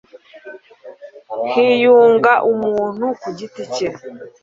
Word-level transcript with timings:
hiyunga 1.51 2.33
umuntu 2.51 3.05
ku 3.21 3.29
giti 3.37 3.63
cye 3.73 3.89